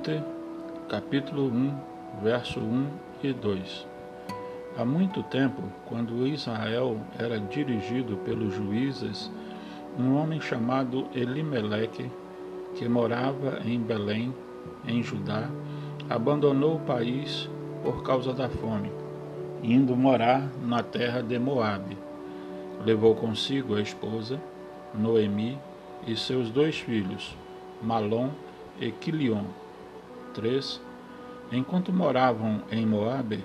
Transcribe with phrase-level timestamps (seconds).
[0.00, 0.22] Ruth,
[0.88, 1.74] capítulo 1,
[2.22, 2.86] verso 1
[3.22, 3.86] e 2.
[4.78, 9.30] Há muito tempo, quando Israel era dirigido pelos juízes,
[9.98, 12.10] um homem chamado Elimeleque,
[12.76, 14.34] que morava em Belém,
[14.86, 15.50] em Judá,
[16.08, 17.50] abandonou o país
[17.82, 18.90] por causa da fome,
[19.62, 21.98] indo morar na terra de Moabe.
[22.86, 24.40] Levou consigo a esposa,
[24.94, 25.58] Noemi,
[26.06, 27.36] e seus dois filhos,
[27.82, 28.30] Malom
[28.80, 29.44] e Quilion.
[30.34, 30.80] 3.
[31.52, 33.44] Enquanto moravam em Moabe,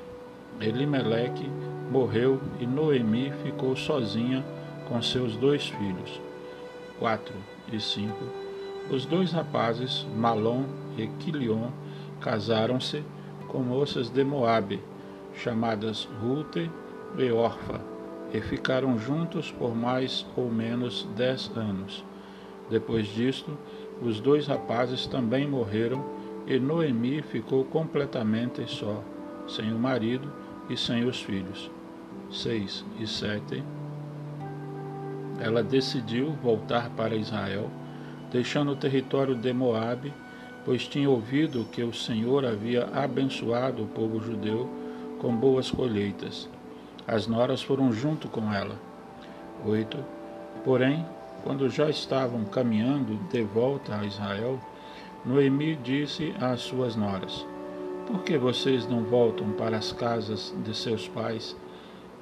[0.60, 1.50] Elimeleque
[1.92, 4.44] morreu e Noemi ficou sozinha
[4.88, 6.22] com seus dois filhos.
[7.00, 7.34] 4
[7.72, 8.14] e 5.
[8.90, 10.64] Os dois rapazes, Malom
[10.98, 11.72] e Quilion,
[12.22, 13.04] casaram-se
[13.48, 14.80] com moças de Moabe,
[15.34, 16.70] chamadas Rute
[17.18, 17.82] e Orfa,
[18.34, 22.04] e ficaram juntos por mais ou menos dez anos.
[22.70, 23.58] Depois disto,
[24.02, 26.04] os dois rapazes também morreram
[26.48, 29.04] e Noemi ficou completamente só,
[29.48, 30.32] sem o marido
[30.70, 31.72] e sem os filhos.
[32.32, 33.64] 6 e 7.
[35.40, 37.70] Ela decidiu voltar para Israel,
[38.32, 40.14] deixando o território de Moabe,
[40.64, 44.70] pois tinha ouvido que o Senhor havia abençoado o povo judeu
[45.20, 46.50] com boas colheitas.
[47.08, 48.76] As noras foram junto com ela.
[49.66, 49.98] 8.
[50.64, 51.06] Porém,
[51.44, 54.60] quando já estavam caminhando de volta a Israel,
[55.26, 57.48] Noemi disse às suas noras:
[58.06, 61.58] Por que vocês não voltam para as casas de seus pais,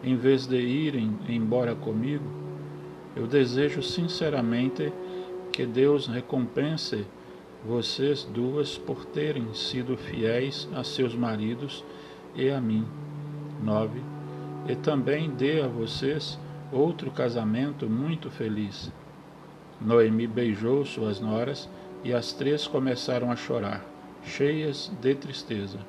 [0.01, 2.23] em vez de irem embora comigo?
[3.13, 4.91] Eu desejo sinceramente
[5.51, 7.05] que Deus recompense
[7.65, 11.83] vocês duas por terem sido fiéis a seus maridos
[12.33, 12.85] e a mim.
[13.61, 14.01] 9.
[14.67, 16.39] E também dê a vocês
[16.71, 18.91] outro casamento muito feliz.
[19.79, 21.69] Noemi beijou suas noras
[22.03, 23.83] e as três começaram a chorar,
[24.23, 25.79] cheias de tristeza.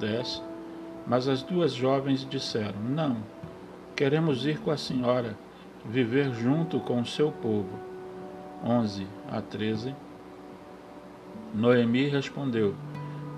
[0.00, 0.42] 10.
[1.06, 3.18] Mas as duas jovens disseram: Não,
[3.94, 5.36] queremos ir com a senhora,
[5.84, 7.78] viver junto com o seu povo.
[8.64, 9.94] 11 a 13.
[11.54, 12.74] Noemi respondeu: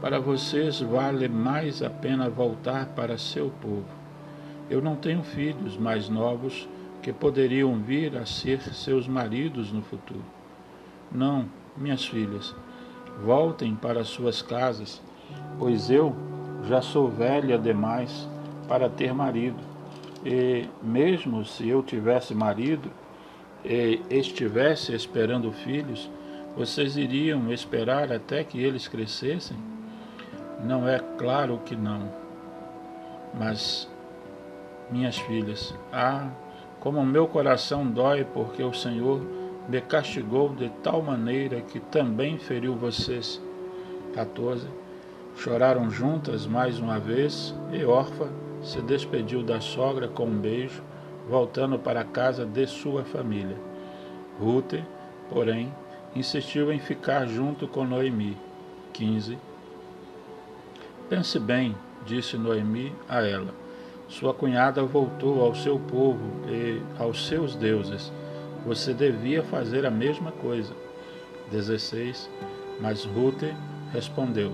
[0.00, 3.98] Para vocês vale mais a pena voltar para seu povo.
[4.70, 6.68] Eu não tenho filhos mais novos
[7.02, 10.24] que poderiam vir a ser seus maridos no futuro.
[11.10, 11.46] Não,
[11.76, 12.54] minhas filhas,
[13.24, 15.02] voltem para suas casas,
[15.58, 16.14] pois eu
[16.64, 18.28] já sou velha demais
[18.66, 19.58] para ter marido.
[20.24, 22.90] E mesmo se eu tivesse marido
[23.64, 26.10] e estivesse esperando filhos,
[26.56, 29.56] vocês iriam esperar até que eles crescessem?
[30.64, 32.10] Não é claro que não.
[33.32, 33.88] Mas,
[34.90, 36.30] minhas filhas, ah,
[36.80, 39.20] como meu coração dói, porque o Senhor
[39.68, 43.40] me castigou de tal maneira que também feriu vocês.
[44.14, 44.66] 14.
[45.36, 48.28] Choraram juntas mais uma vez, e Orfa
[48.62, 50.82] se despediu da sogra com um beijo,
[51.28, 53.56] voltando para a casa de sua família.
[54.40, 54.74] Ruth,
[55.28, 55.72] porém,
[56.16, 58.36] insistiu em ficar junto com Noemi.
[58.94, 59.38] 15.
[61.08, 63.54] Pense bem, disse Noemi a ela
[64.08, 68.10] sua cunhada voltou ao seu povo e aos seus deuses.
[68.66, 70.74] Você devia fazer a mesma coisa.
[71.50, 72.28] 16.
[72.80, 73.42] Mas Ruth
[73.92, 74.52] respondeu: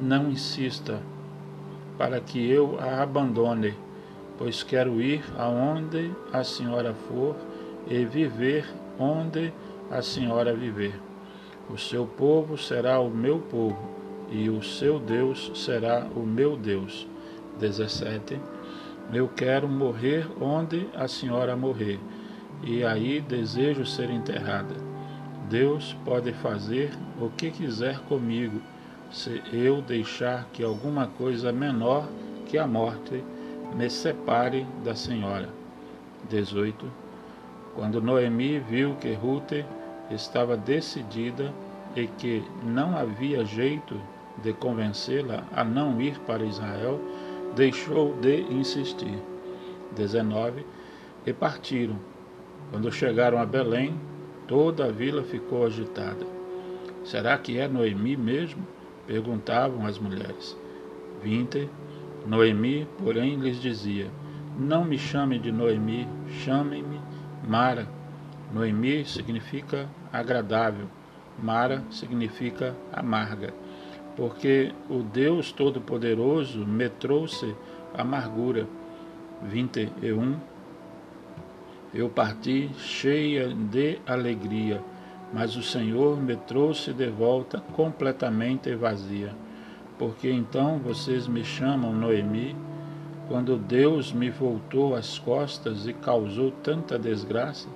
[0.00, 1.00] Não insista
[1.98, 3.74] para que eu a abandone,
[4.38, 7.36] pois quero ir aonde a senhora for
[7.88, 8.64] e viver
[8.98, 9.52] onde
[9.90, 10.94] a senhora viver.
[11.68, 13.78] O seu povo será o meu povo,
[14.30, 17.06] e o seu Deus será o meu Deus.
[17.58, 18.40] 17
[19.12, 21.98] eu quero morrer onde a senhora morrer,
[22.62, 24.74] e aí desejo ser enterrada.
[25.48, 28.60] Deus pode fazer o que quiser comigo,
[29.10, 32.08] se eu deixar que alguma coisa menor
[32.46, 33.24] que a morte
[33.74, 35.48] me separe da senhora.
[36.28, 36.90] 18.
[37.74, 39.64] Quando Noemi viu que Ruth
[40.10, 41.52] estava decidida
[41.96, 44.00] e que não havia jeito
[44.42, 47.00] de convencê-la a não ir para Israel,
[47.54, 49.18] deixou de insistir.
[49.96, 50.64] 19.
[51.26, 52.09] E partiram.
[52.70, 53.98] Quando chegaram a Belém,
[54.46, 56.26] toda a vila ficou agitada.
[57.04, 58.66] Será que é Noemi mesmo?
[59.06, 60.56] perguntavam as mulheres.
[61.22, 61.68] 20.
[62.26, 64.08] Noemi, porém, lhes dizia:
[64.58, 66.06] Não me chame de Noemi,
[66.44, 67.00] chamem-me
[67.46, 67.88] Mara.
[68.52, 70.86] Noemi significa agradável,
[71.42, 73.52] Mara significa amarga
[74.20, 77.56] porque o Deus Todo-Poderoso me trouxe
[77.94, 78.66] amargura.
[79.42, 80.36] 21
[81.92, 84.80] Eu parti cheia de alegria,
[85.32, 89.34] mas o Senhor me trouxe de volta completamente vazia.
[89.98, 92.54] Porque então vocês me chamam Noemi,
[93.26, 97.68] quando Deus me voltou as costas e causou tanta desgraça?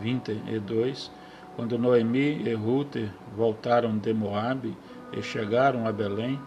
[0.00, 1.10] 22.
[1.56, 2.96] Quando Noemi e Ruth
[3.36, 4.76] voltaram de Moabe
[5.12, 6.38] e chegaram a Belém,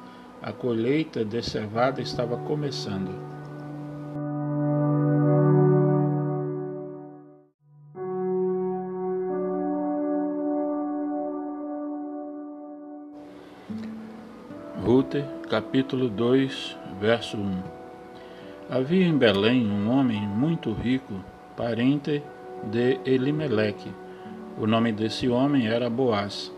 [0.41, 3.32] a colheita de cevada estava começando.
[15.03, 17.63] Ruth, capítulo 2, verso 1
[18.69, 21.13] Havia em Belém um homem muito rico,
[21.57, 22.23] parente
[22.71, 23.91] de Elimeleque.
[24.57, 26.53] O nome desse homem era Boaz.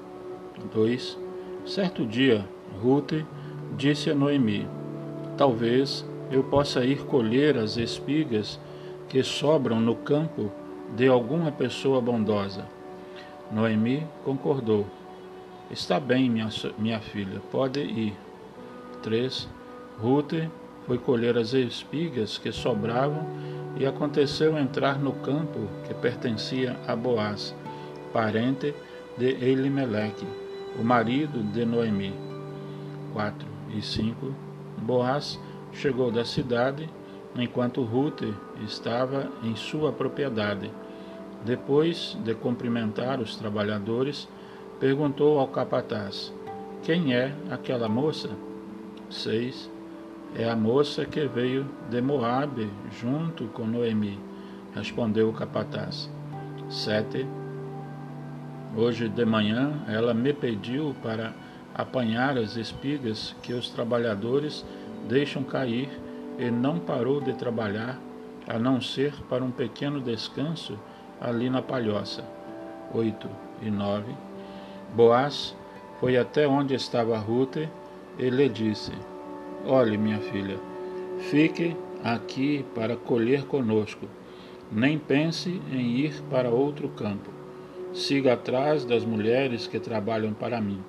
[0.71, 1.17] 2.
[1.65, 2.47] Certo dia,
[2.79, 3.13] Ruth
[3.75, 4.67] disse a Noemi:
[5.35, 8.59] Talvez eu possa ir colher as espigas
[9.09, 10.51] que sobram no campo
[10.95, 12.67] de alguma pessoa bondosa.
[13.51, 14.85] Noemi concordou.
[15.71, 18.24] Está bem, minha, minha filha, pode ir.
[19.05, 19.47] 3.
[20.01, 20.33] Ruth
[20.87, 23.23] foi colher as espigas que sobravam
[23.77, 27.55] e aconteceu entrar no campo que pertencia a Boaz,
[28.11, 28.73] parente
[29.15, 30.25] de Elimeleque,
[30.79, 32.15] o marido de Noemi.
[33.13, 33.47] 4
[33.77, 34.33] e 5.
[34.79, 35.39] Boaz
[35.71, 36.89] chegou da cidade
[37.35, 38.23] enquanto Ruth
[38.65, 40.71] estava em sua propriedade.
[41.45, 44.27] Depois de cumprimentar os trabalhadores,
[44.79, 46.33] perguntou ao capataz:
[46.81, 48.29] Quem é aquela moça?
[49.15, 49.71] 6.
[50.35, 52.69] É a moça que veio de Moabe
[52.99, 54.19] junto com Noemi,
[54.73, 56.09] respondeu o capataz.
[56.69, 57.25] 7.
[58.75, 61.33] Hoje de manhã ela me pediu para
[61.73, 64.65] apanhar as espigas que os trabalhadores
[65.07, 65.89] deixam cair
[66.37, 67.97] e não parou de trabalhar,
[68.47, 70.77] a não ser para um pequeno descanso
[71.21, 72.23] ali na palhoça.
[72.93, 73.29] 8
[73.61, 74.13] e 9
[74.93, 75.55] Boaz
[75.99, 77.57] foi até onde estava Ruth
[78.17, 78.91] e lhe disse:
[79.65, 80.57] Olhe, minha filha,
[81.29, 84.07] fique aqui para colher conosco.
[84.71, 87.29] Nem pense em ir para outro campo.
[87.93, 90.81] Siga atrás das mulheres que trabalham para mim.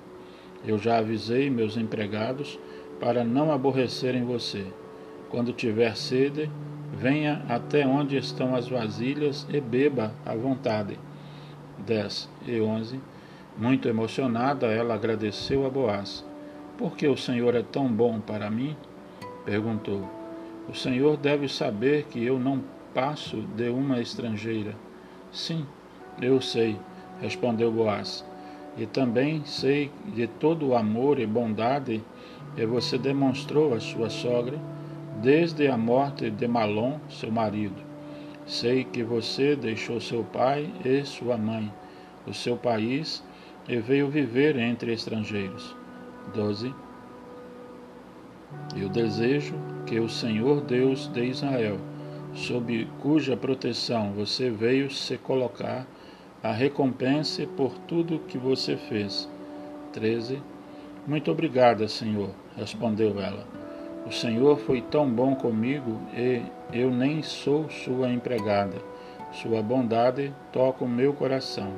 [0.65, 2.59] Eu já avisei meus empregados
[2.99, 4.65] para não aborrecerem você.
[5.29, 6.49] Quando tiver sede,
[6.93, 10.97] venha até onde estão as vasilhas e beba à vontade.
[11.85, 12.99] 10 e 11
[13.57, 16.23] muito emocionada, ela agradeceu a Boaz.
[16.77, 18.77] Por que o Senhor é tão bom para mim?
[19.43, 20.07] perguntou.
[20.69, 22.61] O Senhor deve saber que eu não
[22.93, 24.75] passo de uma estrangeira.
[25.31, 25.65] Sim,
[26.21, 26.77] eu sei,
[27.19, 28.23] respondeu Boaz.
[28.77, 32.03] E também sei de todo o amor e bondade
[32.55, 34.59] que você demonstrou à sua sogra
[35.19, 37.81] desde a morte de Malom, seu marido.
[38.45, 41.73] Sei que você deixou seu pai e sua mãe,
[42.27, 43.23] o seu país
[43.67, 45.75] e veio viver entre estrangeiros.
[46.33, 46.73] 12.
[48.75, 51.77] Eu desejo que o Senhor Deus de Israel,
[52.33, 55.87] sob cuja proteção você veio se colocar,
[56.43, 59.29] a recompense por tudo que você fez.
[59.93, 60.41] 13.
[61.07, 63.45] Muito obrigada, Senhor, respondeu ela.
[64.05, 66.41] O Senhor foi tão bom comigo e
[66.71, 68.77] eu nem sou sua empregada.
[69.33, 71.73] Sua bondade toca o meu coração.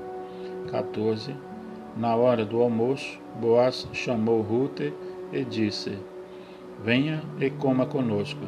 [0.70, 1.49] 14.
[1.98, 4.94] Na hora do almoço, Boaz chamou Rute
[5.34, 5.98] e disse:
[6.84, 8.42] Venha e coma conosco.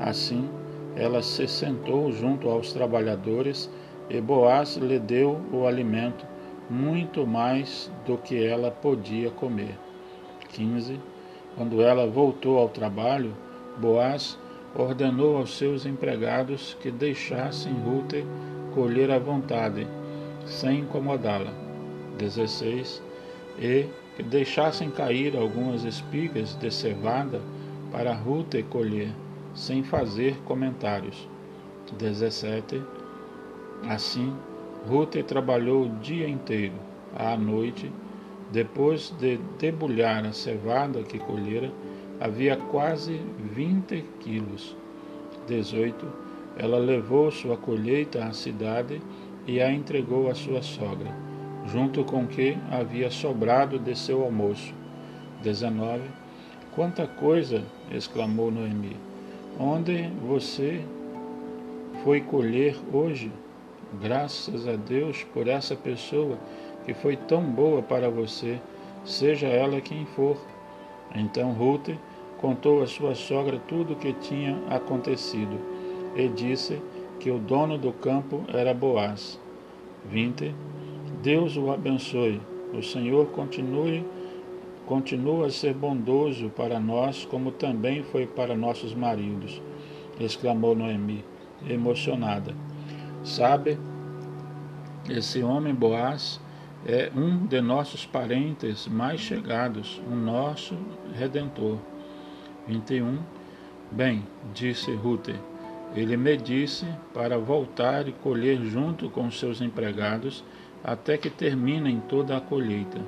[0.00, 0.48] Assim,
[0.96, 3.70] ela se sentou junto aos trabalhadores
[4.08, 6.24] e Boaz lhe deu o alimento
[6.70, 9.78] muito mais do que ela podia comer.
[10.50, 10.98] 15.
[11.56, 13.34] Quando ela voltou ao trabalho,
[13.78, 14.38] Boaz
[14.74, 18.24] ordenou aos seus empregados que deixassem Rute
[18.74, 19.86] colher à vontade,
[20.46, 21.67] sem incomodá-la.
[22.18, 23.02] 16
[23.58, 27.40] e que deixassem cair algumas espigas de cevada
[27.92, 29.10] para Ruth colher,
[29.54, 31.28] sem fazer comentários.
[31.96, 32.82] 17
[33.88, 34.34] Assim,
[34.88, 36.74] Ruth trabalhou o dia inteiro.
[37.14, 37.90] À noite,
[38.50, 41.70] depois de debulhar a cevada que colhera,
[42.20, 43.20] havia quase
[43.54, 44.76] 20 quilos.
[45.46, 46.06] 18
[46.56, 49.00] Ela levou sua colheita à cidade
[49.46, 51.27] e a entregou à sua sogra
[51.72, 54.72] junto com o que havia sobrado de seu almoço.
[55.42, 56.02] 19.
[56.74, 57.62] Quanta coisa!
[57.90, 58.96] exclamou Noemi.
[59.58, 60.80] Onde você
[62.04, 63.30] foi colher hoje?
[64.00, 66.38] Graças a Deus por essa pessoa
[66.84, 68.60] que foi tão boa para você,
[69.04, 70.36] seja ela quem for.
[71.14, 71.90] Então Ruth
[72.38, 75.58] contou à sua sogra tudo o que tinha acontecido
[76.14, 76.80] e disse
[77.18, 79.40] que o dono do campo era Boaz.
[80.10, 80.54] 20.
[81.22, 82.40] Deus o abençoe.
[82.72, 84.04] O Senhor continue
[84.88, 89.60] continua a ser bondoso para nós, como também foi para nossos maridos,
[90.18, 91.22] exclamou Noemi,
[91.68, 92.54] emocionada.
[93.22, 93.78] Sabe,
[95.06, 96.40] esse homem Boaz
[96.86, 100.74] é um de nossos parentes mais chegados, o nosso
[101.12, 101.76] redentor.
[102.66, 103.18] 21.
[103.92, 104.22] Bem,
[104.54, 105.28] disse Ruth,
[105.94, 110.42] ele me disse para voltar e colher junto com seus empregados
[110.82, 113.00] até que terminem toda a colheita.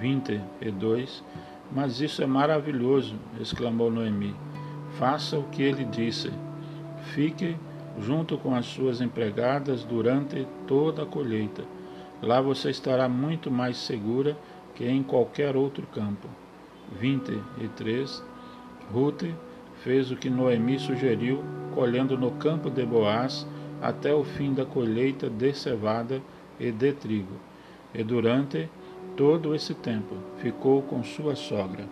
[0.00, 1.22] 22.
[1.72, 4.34] Mas isso é maravilhoso, exclamou Noemi.
[4.98, 6.30] Faça o que ele disse.
[7.14, 7.56] Fique
[8.00, 11.64] junto com as suas empregadas durante toda a colheita.
[12.22, 14.36] Lá você estará muito mais segura
[14.74, 16.28] que em qualquer outro campo.
[17.00, 18.22] 23.
[18.92, 19.24] Ruth
[19.82, 21.42] fez o que Noemi sugeriu,
[21.74, 23.46] colhendo no campo de Boaz
[23.80, 26.22] até o fim da colheita de cevada
[26.58, 27.36] e de trigo.
[27.92, 28.68] E durante
[29.16, 31.88] todo esse tempo ficou com sua sogra.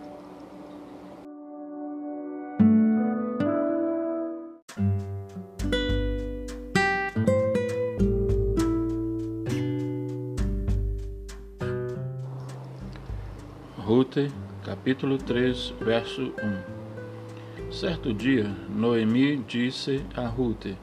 [13.77, 14.31] Rute,
[14.63, 20.77] capítulo 3, verso 1 Certo dia, Noemi disse a Rute: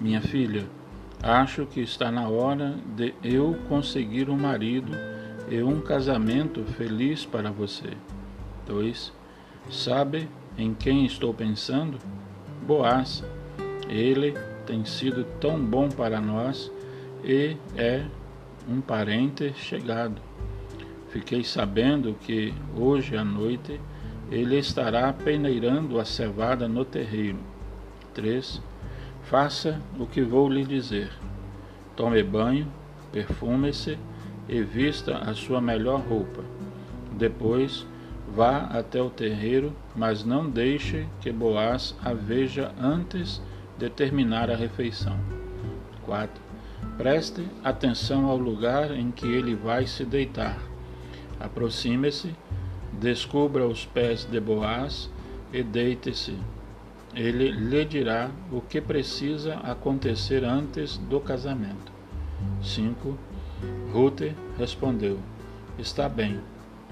[0.00, 0.66] Minha filha,
[1.24, 4.92] acho que está na hora de eu conseguir um marido
[5.48, 7.96] e um casamento feliz para você.
[8.66, 9.10] 2.
[9.70, 10.28] Sabe
[10.58, 11.98] em quem estou pensando?
[12.66, 13.24] Boaz.
[13.88, 14.34] Ele
[14.66, 16.70] tem sido tão bom para nós
[17.24, 18.04] e é
[18.68, 20.20] um parente chegado.
[21.08, 23.80] Fiquei sabendo que hoje à noite
[24.30, 27.38] ele estará peneirando a cevada no terreiro.
[28.12, 28.60] 3.
[29.24, 31.10] Faça o que vou lhe dizer.
[31.96, 32.66] Tome banho,
[33.12, 33.98] perfume-se
[34.48, 36.42] e vista a sua melhor roupa.
[37.12, 37.86] Depois,
[38.34, 43.40] vá até o terreiro, mas não deixe que Boaz a veja antes
[43.78, 45.18] de terminar a refeição.
[46.04, 46.42] 4.
[46.98, 50.58] Preste atenção ao lugar em que ele vai se deitar
[51.40, 52.34] Aproxime-se,
[52.92, 55.10] descubra os pés de Boaz
[55.52, 56.36] e deite-se.
[57.14, 61.92] Ele lhe dirá o que precisa acontecer antes do casamento.
[62.62, 63.16] 5.
[63.92, 64.22] Ruth
[64.58, 65.18] respondeu:
[65.78, 66.40] Está bem,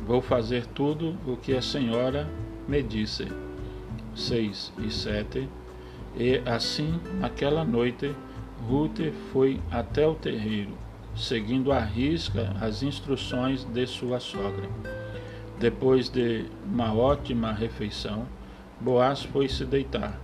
[0.06, 2.28] vou fazer tudo o que a senhora
[2.68, 3.26] me disse.
[4.14, 5.48] 6 e 7.
[6.16, 8.14] E assim, aquela noite,
[8.68, 9.00] Ruth
[9.32, 10.82] foi até o terreiro
[11.14, 14.68] seguindo à risca as instruções de sua sogra.
[15.58, 18.26] Depois de uma ótima refeição,
[18.82, 20.20] Boaz foi se deitar,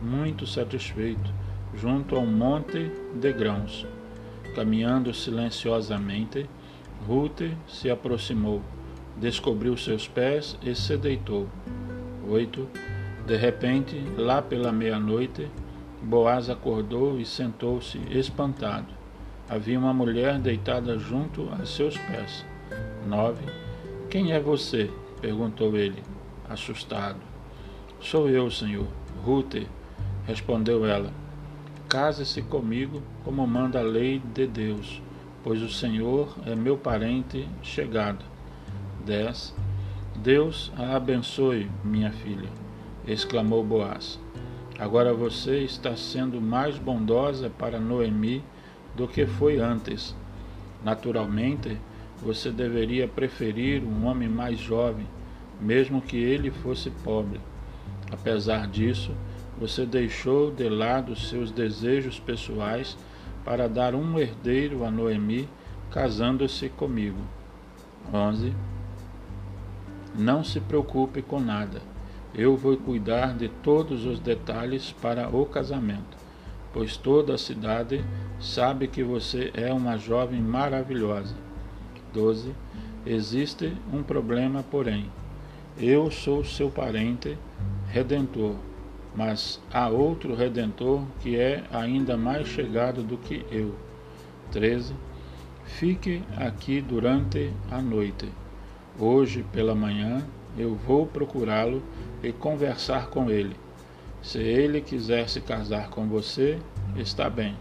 [0.00, 1.32] muito satisfeito,
[1.74, 3.86] junto a um monte de grãos.
[4.54, 6.48] Caminhando silenciosamente,
[7.06, 8.60] Ruth se aproximou,
[9.16, 11.48] descobriu seus pés e se deitou.
[12.28, 12.68] 8.
[13.26, 15.48] De repente, lá pela meia-noite,
[16.02, 19.00] Boaz acordou e sentou-se espantado
[19.50, 22.46] havia uma mulher deitada junto a seus pés.
[23.04, 23.44] 9.
[24.08, 24.88] Quem é você?
[25.20, 26.00] perguntou ele,
[26.48, 27.29] assustado.
[28.02, 28.86] Sou eu, senhor.
[29.22, 29.56] Ruth,
[30.26, 31.12] respondeu ela.
[31.86, 35.02] Case-se comigo como manda a lei de Deus,
[35.44, 38.24] pois o Senhor é meu parente chegado.
[39.04, 39.54] 10.
[40.16, 42.48] Deus a abençoe, minha filha,
[43.06, 44.18] exclamou Boaz.
[44.78, 48.42] Agora você está sendo mais bondosa para Noemi
[48.96, 50.16] do que foi antes.
[50.82, 51.76] Naturalmente,
[52.22, 55.06] você deveria preferir um homem mais jovem,
[55.60, 57.38] mesmo que ele fosse pobre.
[58.10, 59.12] Apesar disso,
[59.58, 62.96] você deixou de lado seus desejos pessoais
[63.44, 65.48] para dar um herdeiro a Noemi,
[65.90, 67.20] casando-se comigo.
[68.12, 68.52] 11.
[70.18, 71.80] Não se preocupe com nada.
[72.34, 76.20] Eu vou cuidar de todos os detalhes para o casamento
[76.72, 78.04] pois toda a cidade
[78.38, 81.34] sabe que você é uma jovem maravilhosa.
[82.12, 82.54] 12.
[83.04, 85.10] Existe um problema, porém.
[85.78, 87.36] Eu sou seu parente
[87.92, 88.56] redentor,
[89.14, 93.74] mas há outro redentor que é ainda mais chegado do que eu.
[94.52, 94.94] 13.
[95.64, 98.28] Fique aqui durante a noite.
[98.98, 101.82] Hoje pela manhã eu vou procurá-lo
[102.22, 103.54] e conversar com ele
[104.22, 106.58] se ele quiser se casar com você,
[106.94, 107.56] está bem,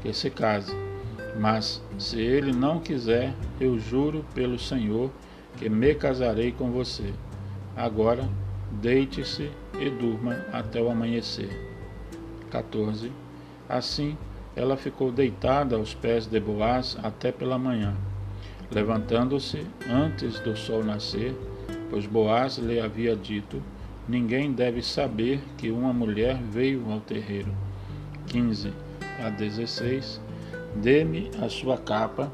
[0.00, 0.72] que se case.
[1.38, 5.10] Mas se ele não quiser, eu juro pelo Senhor
[5.56, 7.12] que me casarei com você.
[7.74, 8.28] Agora,
[8.70, 11.50] deite-se e durma até o amanhecer.
[12.50, 13.10] 14.
[13.68, 14.16] Assim,
[14.54, 17.94] ela ficou deitada aos pés de Boaz até pela manhã.
[18.70, 21.34] Levantando-se antes do sol nascer,
[21.90, 23.62] pois Boaz lhe havia dito:
[24.08, 27.52] Ninguém deve saber que uma mulher veio ao terreiro.
[28.28, 28.72] 15
[29.24, 30.20] a 16
[30.76, 32.30] Dê-me a sua capa,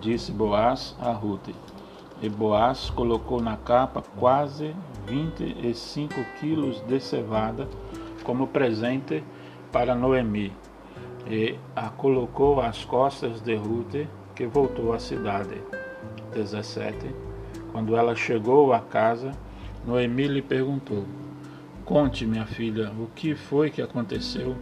[0.00, 1.54] disse Boaz a Rute.
[2.20, 4.74] E Boaz colocou na capa quase
[5.08, 7.68] 25 quilos de cevada
[8.24, 9.22] como presente
[9.72, 10.52] para Noemi,
[11.26, 15.60] e a colocou às costas de Rute, que voltou à cidade.
[16.34, 17.14] 17.
[17.72, 19.32] Quando ela chegou à casa,
[19.86, 21.04] Noemi lhe perguntou:
[21.84, 24.56] Conte, minha filha, o que foi que aconteceu?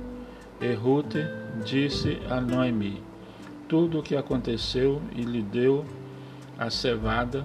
[0.60, 1.24] E Rute
[1.64, 3.02] disse a Noemi
[3.68, 5.84] tudo o que aconteceu e lhe deu
[6.58, 7.44] a cevada,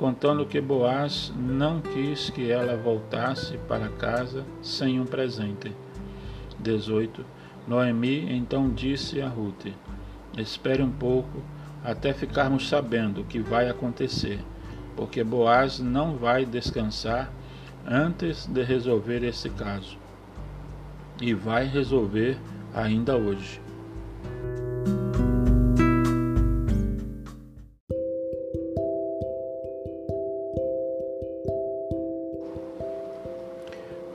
[0.00, 5.76] contando que Boaz não quis que ela voltasse para casa sem um presente.
[6.58, 7.22] 18.
[7.68, 9.66] Noemi então disse a Ruth:
[10.38, 11.42] Espere um pouco
[11.84, 14.40] até ficarmos sabendo o que vai acontecer,
[14.96, 17.30] porque Boaz não vai descansar
[17.86, 19.98] antes de resolver esse caso.
[21.20, 22.38] E vai resolver
[22.74, 23.60] ainda hoje.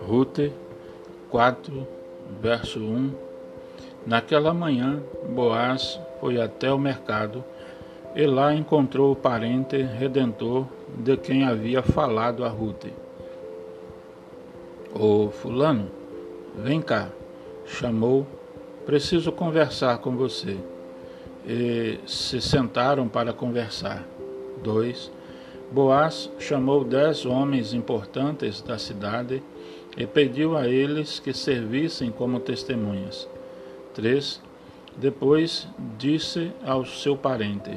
[0.08, 0.54] Rute
[1.32, 1.88] 4,
[2.42, 3.12] verso 1
[4.06, 7.44] Naquela manhã, Boaz foi até o mercado
[8.16, 12.94] e lá encontrou o parente redentor de quem havia falado a Rute.
[14.94, 15.90] Ô Fulano,
[16.56, 17.10] vem cá,
[17.66, 18.28] chamou,
[18.86, 20.56] preciso conversar com você.
[21.48, 24.06] E se sentaram para conversar.
[24.64, 25.12] 2.
[25.72, 29.44] Boaz chamou dez homens importantes da cidade
[29.98, 33.28] e pediu a eles que servissem como testemunhas.
[33.94, 34.42] 3.
[34.98, 37.72] Depois disse ao seu parente: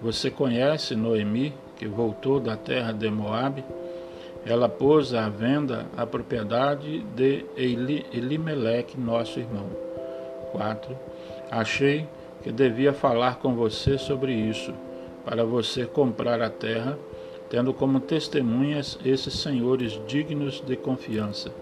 [0.00, 3.64] Você conhece Noemi, que voltou da terra de Moabe?
[4.44, 9.66] Ela pôs à venda a propriedade de Elimeleque, nosso irmão.
[10.52, 10.96] 4.
[11.50, 12.06] Achei
[12.42, 14.72] que devia falar com você sobre isso,
[15.24, 16.96] para você comprar a terra
[17.48, 21.52] tendo como testemunhas esses senhores dignos de confiança.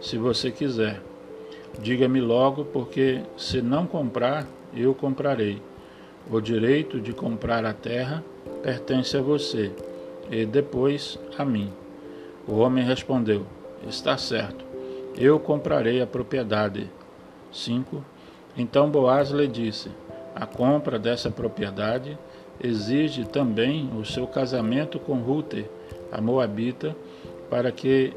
[0.00, 1.00] Se você quiser,
[1.80, 5.60] diga-me logo, porque se não comprar, eu comprarei.
[6.30, 8.24] O direito de comprar a terra
[8.62, 9.70] pertence a você
[10.30, 11.72] e depois a mim.
[12.46, 13.46] O homem respondeu:
[13.86, 14.64] Está certo,
[15.16, 16.90] eu comprarei a propriedade.
[17.52, 18.04] 5.
[18.56, 19.90] Então Boaz lhe disse:
[20.34, 22.18] A compra dessa propriedade
[22.60, 25.66] exige também o seu casamento com Rute,
[26.10, 26.96] a Moabita,
[27.50, 28.12] para que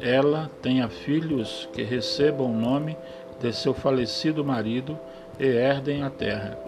[0.00, 2.96] ela tenha filhos que recebam o nome
[3.40, 4.98] de seu falecido marido
[5.38, 6.58] e herdem a terra.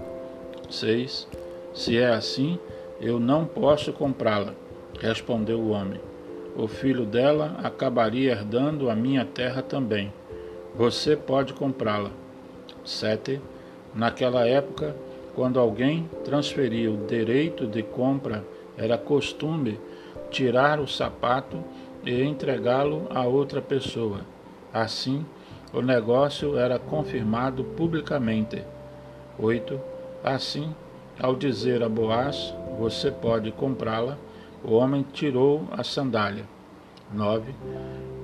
[0.69, 1.29] 6.
[1.73, 2.59] Se é assim,
[3.01, 4.55] eu não posso comprá-la,
[5.01, 6.01] respondeu o homem.
[6.57, 10.13] O filho dela acabaria herdando a minha terra também.
[10.77, 12.11] Você pode comprá-la.
[12.85, 13.41] 7.
[13.95, 14.95] Naquela época,
[15.35, 18.45] quando alguém transferia o direito de compra,
[18.77, 19.79] era costume
[20.31, 21.63] tirar o sapato
[22.05, 24.21] e entregá-lo a outra pessoa.
[24.73, 25.25] Assim,
[25.73, 28.63] o negócio era confirmado publicamente.
[29.39, 29.81] 8.
[30.23, 30.75] Assim,
[31.21, 34.17] ao dizer a Boaz, você pode comprá-la,
[34.65, 36.45] o homem tirou a sandália.
[37.13, 37.55] 9.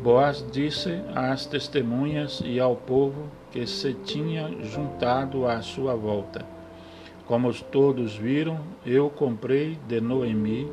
[0.03, 6.45] Boaz disse às testemunhas e ao povo que se tinha juntado à sua volta:
[7.31, 10.69] como todos viram, eu comprei de Noemi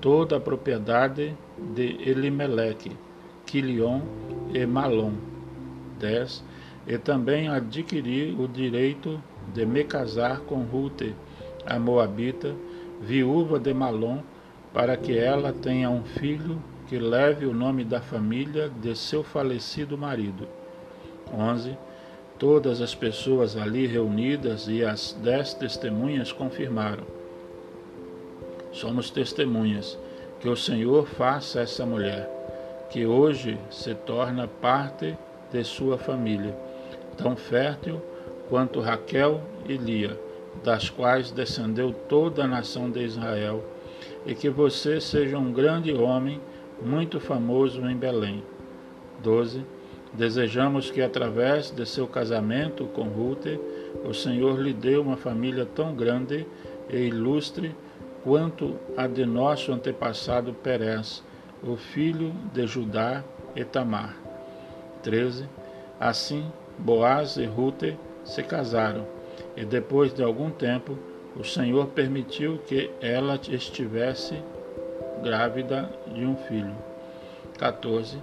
[0.00, 1.36] toda a propriedade
[1.74, 2.96] de Elimeleque,
[3.44, 4.02] Quilion
[4.54, 5.14] e Malom.
[5.98, 6.44] 10.
[6.86, 9.20] E também adquiri o direito
[9.52, 11.12] de me casar com Rute,
[11.66, 12.54] a Moabita,
[13.00, 14.20] viúva de Malom,
[14.72, 19.98] para que ela tenha um filho que leve o nome da família de seu falecido
[19.98, 20.46] marido.
[21.36, 21.76] 11.
[22.38, 27.04] Todas as pessoas ali reunidas e as dez testemunhas confirmaram.
[28.72, 29.98] Somos testemunhas
[30.38, 32.28] que o Senhor faça essa mulher,
[32.90, 35.16] que hoje se torna parte
[35.50, 36.54] de sua família,
[37.16, 38.02] tão fértil
[38.50, 40.20] quanto Raquel e Lia,
[40.62, 43.64] das quais descendeu toda a nação de Israel,
[44.26, 46.38] e que você seja um grande homem,
[46.82, 48.42] muito famoso em Belém.
[49.22, 49.64] 12
[50.16, 53.46] Desejamos que, através de seu casamento com Ruth,
[54.02, 56.46] o Senhor lhe dê uma família tão grande
[56.88, 57.74] e ilustre
[58.24, 61.22] quanto a de nosso antepassado Perez,
[61.62, 63.22] o filho de Judá
[63.54, 64.16] e Tamar.
[65.02, 65.46] 13.
[66.00, 67.84] Assim, Boaz e Ruth
[68.24, 69.06] se casaram,
[69.54, 70.98] e depois de algum tempo,
[71.38, 74.42] o Senhor permitiu que ela estivesse
[75.22, 76.74] grávida de um filho.
[77.58, 78.18] 14.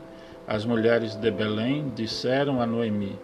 [0.48, 3.18] As mulheres de Belém disseram a Noemi: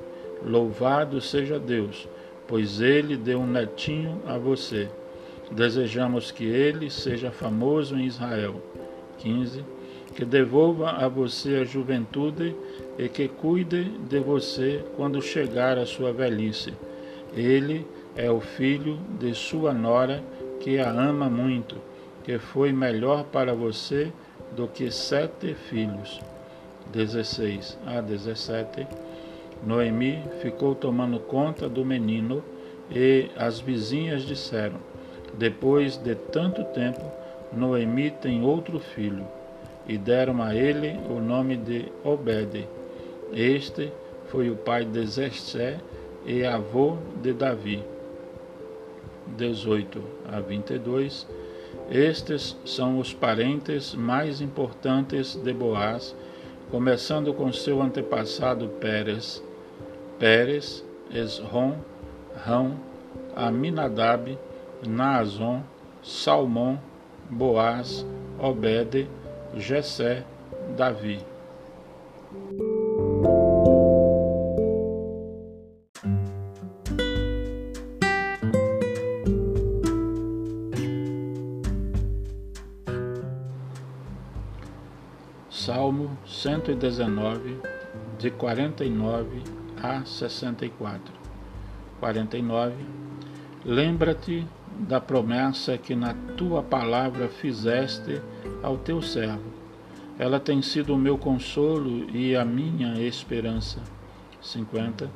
[0.46, 2.08] Louvado seja Deus,
[2.48, 4.88] pois ele deu um netinho a você.
[5.52, 8.62] Desejamos que ele seja famoso em Israel.
[9.18, 9.66] 15.
[10.16, 12.56] Que devolva a você a juventude
[12.98, 16.74] e que cuide de você quando chegar a sua velhice.
[17.36, 20.24] Ele é o filho de sua nora,
[20.60, 21.78] que a ama muito,
[22.24, 24.12] que foi melhor para você
[24.56, 26.20] do que sete filhos.
[26.92, 28.88] 16 a 17.
[29.64, 32.44] Noemi ficou tomando conta do menino
[32.90, 34.78] e as vizinhas disseram:
[35.38, 37.04] Depois de tanto tempo,
[37.52, 39.26] Noemi tem outro filho.
[39.88, 42.68] E deram a ele o nome de Obed.
[43.34, 43.92] Este
[44.28, 45.80] foi o pai de Zessé
[46.26, 47.84] e avô de Davi.
[49.36, 51.28] 18 a 22.
[51.90, 56.16] Estes são os parentes mais importantes de Boaz,
[56.70, 59.44] começando com seu antepassado Pérez,
[60.20, 61.76] Pérez, Esrom,
[62.36, 62.80] Rão,
[63.36, 64.38] Aminadab,
[64.86, 65.62] Naazon,
[66.04, 66.80] Salmão,
[67.30, 68.06] Boaz,
[68.40, 69.10] Obed,
[69.56, 70.24] Jessé,
[70.78, 71.20] Davi.
[86.92, 87.58] 119,
[88.18, 89.44] de 49
[89.82, 91.14] a 64.
[92.00, 92.76] 49.
[93.64, 94.46] Lembra-te
[94.80, 98.22] da promessa que na tua palavra fizeste
[98.64, 99.60] ao teu servo.
[100.18, 103.82] Ela tem sido o meu consolo e a minha esperança.
[104.42, 105.10] 50.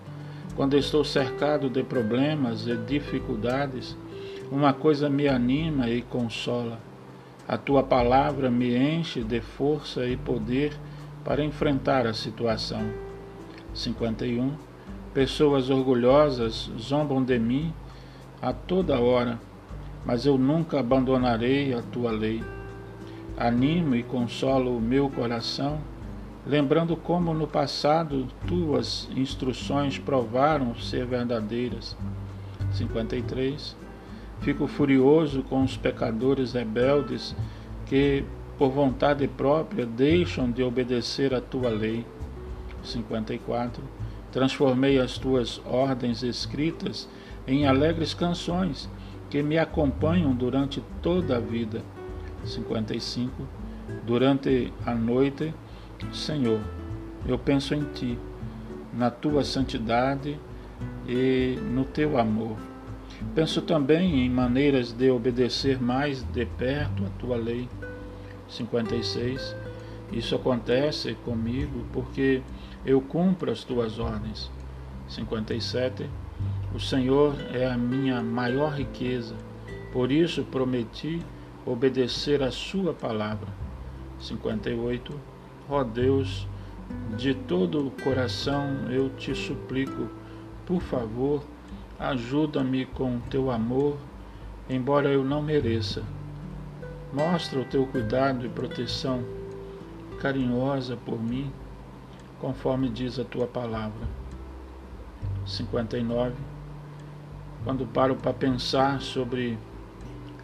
[0.55, 3.97] Quando estou cercado de problemas e dificuldades,
[4.51, 6.79] uma coisa me anima e consola
[7.47, 10.73] a tua palavra me enche de força e poder
[11.23, 12.89] para enfrentar a situação.
[13.73, 14.51] 51.
[15.13, 17.73] Pessoas orgulhosas zombam de mim
[18.41, 19.39] a toda hora,
[20.05, 22.43] mas eu nunca abandonarei a tua lei.
[23.37, 25.79] Animo e consolo o meu coração,
[26.45, 31.95] lembrando como no passado tuas instruções provaram ser verdadeiras.
[32.73, 33.75] 53.
[34.41, 37.35] Fico furioso com os pecadores rebeldes
[37.85, 38.25] que,
[38.63, 42.05] por vontade própria, deixam de obedecer a tua lei.
[42.81, 43.83] 54.
[44.31, 47.09] Transformei as tuas ordens escritas
[47.45, 48.89] em alegres canções
[49.29, 51.81] que me acompanham durante toda a vida.
[52.45, 53.33] 55.
[54.05, 55.53] Durante a noite,
[56.13, 56.61] Senhor,
[57.27, 58.17] eu penso em ti,
[58.93, 60.39] na tua santidade
[61.05, 62.55] e no teu amor.
[63.35, 67.67] Penso também em maneiras de obedecer mais de perto a tua lei.
[68.47, 69.55] 56.
[70.11, 72.41] Isso acontece comigo porque
[72.85, 74.51] eu cumpro as tuas ordens.
[75.07, 76.09] 57.
[76.73, 79.35] O Senhor é a minha maior riqueza,
[79.91, 81.21] por isso prometi
[81.65, 83.47] obedecer a Sua palavra.
[84.19, 85.19] 58.
[85.69, 86.47] Ó oh Deus,
[87.17, 90.09] de todo o coração eu te suplico,
[90.65, 91.43] por favor,
[92.03, 93.97] Ajuda-me com teu amor,
[94.69, 96.03] embora eu não mereça.
[97.13, 99.23] Mostra o teu cuidado e proteção
[100.19, 101.53] carinhosa por mim,
[102.41, 104.07] conforme diz a tua palavra.
[105.45, 106.33] 59.
[107.63, 109.59] Quando paro para pensar sobre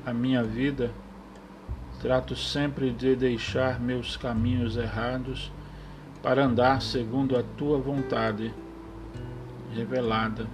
[0.05, 0.91] a minha vida,
[1.99, 5.51] trato sempre de deixar meus caminhos errados
[6.21, 8.53] para andar segundo a tua vontade
[9.73, 10.45] revelada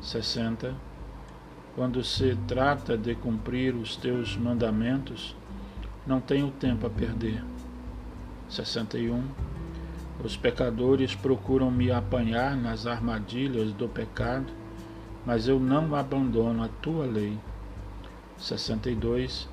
[0.00, 0.89] 60.
[1.80, 5.34] Quando se trata de cumprir os teus mandamentos,
[6.06, 7.42] não tenho tempo a perder.
[8.50, 9.24] 61.
[10.22, 14.52] Os pecadores procuram me apanhar nas armadilhas do pecado,
[15.24, 17.38] mas eu não abandono a tua lei.
[18.36, 19.48] 62.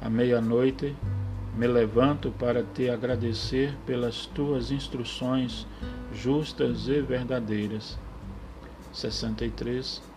[0.00, 0.96] À meia-noite
[1.54, 5.66] me levanto para te agradecer pelas tuas instruções
[6.10, 7.98] justas e verdadeiras.
[8.94, 10.13] 63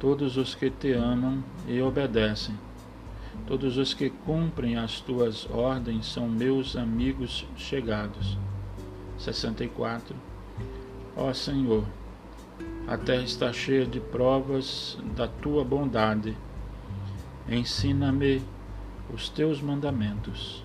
[0.00, 2.58] Todos os que te amam e obedecem,
[3.46, 8.38] todos os que cumprem as tuas ordens são meus amigos chegados.
[9.18, 10.16] 64
[11.14, 11.84] Ó Senhor,
[12.86, 16.34] a terra está cheia de provas da tua bondade.
[17.46, 18.42] Ensina-me
[19.12, 20.64] os teus mandamentos.